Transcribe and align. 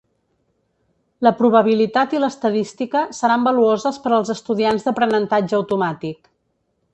La 1.27 1.31
probabilitat 1.41 2.15
i 2.17 2.21
l'estadística 2.23 3.03
seran 3.17 3.45
valuoses 3.49 4.01
per 4.07 4.13
als 4.17 4.33
estudiants 4.37 4.89
d'aprenentatge 4.89 5.59
automàtic. 5.61 6.33